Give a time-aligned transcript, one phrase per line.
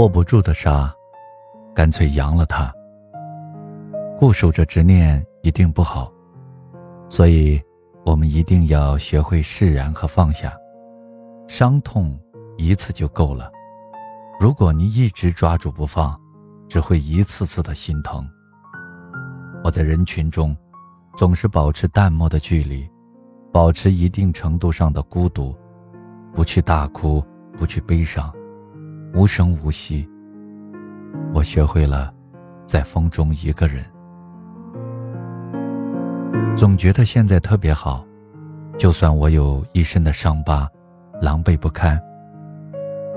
[0.00, 0.90] 握不住的沙，
[1.74, 2.72] 干脆扬了它。
[4.18, 6.10] 固守着执念一定不好，
[7.06, 7.60] 所以，
[8.06, 10.56] 我们一定要学会释然和放下。
[11.46, 12.18] 伤痛
[12.56, 13.52] 一次就够了，
[14.40, 16.18] 如果你一直抓住不放，
[16.66, 18.26] 只会一次次的心疼。
[19.62, 20.56] 我在人群中，
[21.14, 22.88] 总是保持淡漠的距离，
[23.52, 25.54] 保持一定程度上的孤独，
[26.32, 27.22] 不去大哭，
[27.58, 28.34] 不去悲伤。
[29.12, 30.08] 无声无息，
[31.34, 32.14] 我学会了
[32.64, 33.84] 在风中一个人。
[36.56, 38.06] 总觉得现在特别好，
[38.78, 40.68] 就算我有一身的伤疤，
[41.20, 42.00] 狼狈不堪，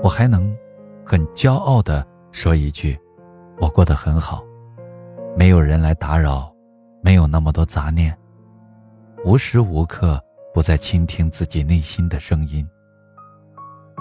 [0.02, 0.54] 我还能
[1.06, 2.98] 很骄傲的说一句
[3.58, 4.42] ：“我过得很好，
[5.36, 6.52] 没有人来打扰，
[7.02, 8.16] 没有那么多杂念，
[9.24, 10.20] 无时无刻
[10.52, 12.66] 不在倾听自己内心的声音。”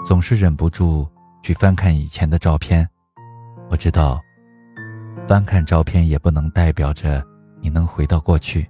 [0.08, 1.08] 总是忍不住。
[1.44, 2.88] 去翻看以前的照片，
[3.70, 4.20] 我知道，
[5.28, 7.22] 翻看照片也不能代表着
[7.62, 8.66] 你能回到过去，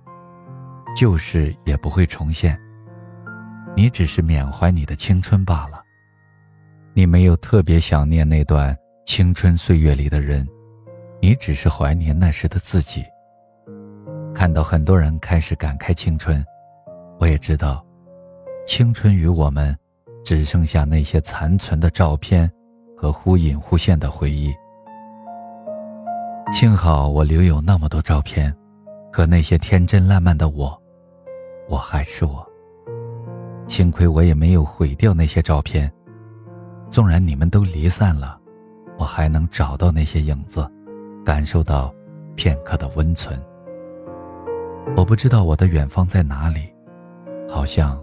[0.97, 2.59] 旧事也不会重现。
[3.75, 5.83] 你只是缅怀你的青春罢了，
[6.95, 10.47] 你没有特别想念那段青春岁月里的人，
[11.21, 13.05] 你只是怀念那时的自己。
[14.33, 16.43] 看到很多人开始感慨青春，
[17.19, 17.85] 我也知道，
[18.65, 19.77] 青春与我们，
[20.25, 22.51] 只剩下那些残存的照片。
[23.03, 24.55] 和忽隐忽现的回忆。
[26.53, 28.55] 幸好我留有那么多照片，
[29.11, 30.81] 和那些天真烂漫的我，
[31.67, 32.47] 我还是我。
[33.67, 35.91] 幸亏我也没有毁掉那些照片，
[36.89, 38.39] 纵然你们都离散了，
[38.97, 40.65] 我还能找到那些影子，
[41.25, 41.93] 感受到
[42.35, 43.37] 片刻的温存。
[44.95, 46.73] 我不知道我的远方在哪里，
[47.49, 48.01] 好像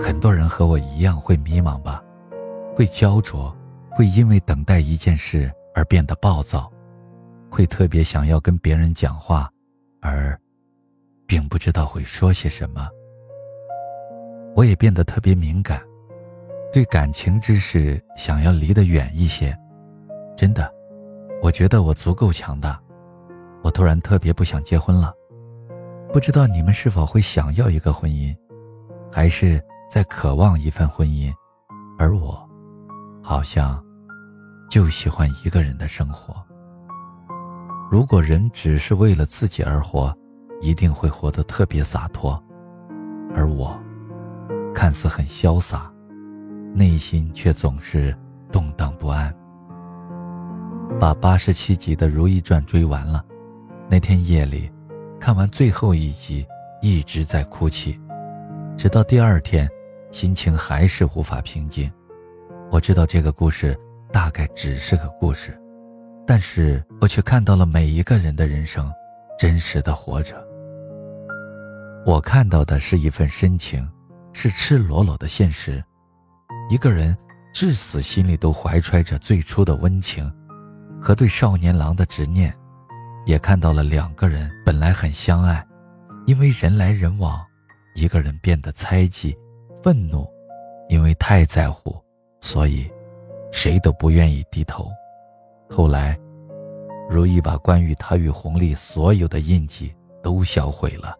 [0.00, 2.02] 很多人和我一样会迷茫吧，
[2.74, 3.54] 会焦灼。
[3.98, 6.72] 会因为等待一件事而变得暴躁，
[7.50, 9.50] 会特别想要跟别人讲话，
[10.00, 10.40] 而，
[11.26, 12.88] 并不知道会说些什么。
[14.54, 15.82] 我也变得特别敏感，
[16.72, 19.52] 对感情之事想要离得远一些。
[20.36, 20.72] 真的，
[21.42, 22.80] 我觉得我足够强大。
[23.64, 25.12] 我突然特别不想结婚了，
[26.12, 28.32] 不知道你们是否会想要一个婚姻，
[29.10, 29.60] 还是
[29.90, 31.34] 在渴望一份婚姻，
[31.98, 32.48] 而我，
[33.20, 33.84] 好像。
[34.68, 36.44] 就喜欢一个人的生活。
[37.90, 40.14] 如果人只是为了自己而活，
[40.60, 42.42] 一定会活得特别洒脱。
[43.34, 43.78] 而我，
[44.74, 45.90] 看似很潇洒，
[46.74, 48.14] 内心却总是
[48.52, 49.34] 动荡不安。
[51.00, 53.24] 把八十七集的《如懿传》追完了，
[53.88, 54.70] 那天夜里，
[55.18, 56.46] 看完最后一集，
[56.82, 57.98] 一直在哭泣，
[58.76, 59.66] 直到第二天，
[60.10, 61.90] 心情还是无法平静。
[62.70, 63.78] 我知道这个故事。
[64.12, 65.58] 大概只是个故事，
[66.26, 68.90] 但是我却看到了每一个人的人生，
[69.38, 70.36] 真实的活着。
[72.06, 73.86] 我看到的是一份深情，
[74.32, 75.84] 是赤裸裸的现实。
[76.70, 77.16] 一个人
[77.52, 80.30] 至死心里都怀揣着最初的温情，
[81.00, 82.54] 和对少年郎的执念。
[83.26, 85.62] 也看到了两个人本来很相爱，
[86.24, 87.44] 因为人来人往，
[87.94, 89.36] 一个人变得猜忌、
[89.82, 90.26] 愤怒，
[90.88, 91.94] 因为太在乎，
[92.40, 92.90] 所以。
[93.50, 94.88] 谁都不愿意低头。
[95.68, 96.18] 后来，
[97.08, 101.16] 如意把关于他与红丽所有的印记都销毁了，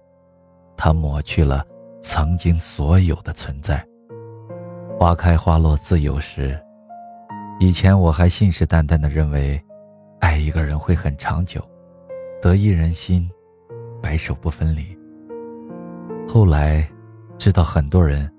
[0.77, 1.65] 他抹去了
[2.01, 3.85] 曾经所有的存在。
[4.99, 6.59] 花开花落自有时。
[7.61, 9.61] 以前我还信誓旦旦地认为，
[10.21, 11.61] 爱一个人会很长久，
[12.41, 13.29] 得一人心，
[14.01, 14.97] 白首不分离。
[16.29, 16.89] 后来，
[17.37, 18.31] 知道很多人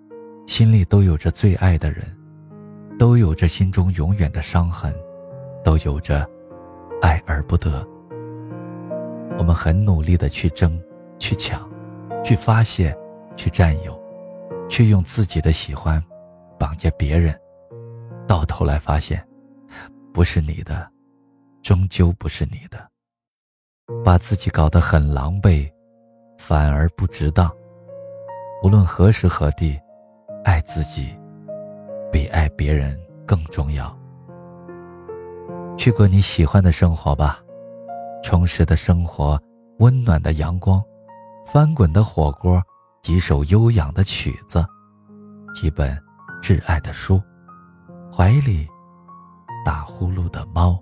[0.47, 2.05] 心里都有着最爱的人。
[2.99, 4.93] 都有着心中永远的伤痕，
[5.63, 6.29] 都有着
[7.01, 7.87] 爱而不得。
[9.37, 10.77] 我们很努力的去争、
[11.17, 11.67] 去抢、
[12.25, 12.93] 去发泄、
[13.37, 13.97] 去占有，
[14.67, 16.03] 却用自己的喜欢
[16.59, 17.33] 绑架别人，
[18.27, 19.25] 到头来发现，
[20.13, 20.85] 不是你的，
[21.63, 22.85] 终究不是你的，
[24.03, 25.71] 把自己搞得很狼狈，
[26.37, 27.49] 反而不值当。
[28.61, 29.79] 无论何时何地，
[30.43, 31.17] 爱自己。
[32.11, 33.95] 比爱别人更重要。
[35.77, 37.39] 去过你喜欢的生活吧，
[38.23, 39.39] 充实的生活，
[39.79, 40.83] 温暖的阳光，
[41.45, 42.61] 翻滚的火锅，
[43.01, 44.65] 几首悠扬的曲子，
[45.53, 45.97] 几本
[46.41, 47.21] 挚爱的书，
[48.13, 48.67] 怀里
[49.65, 50.81] 打呼噜的猫。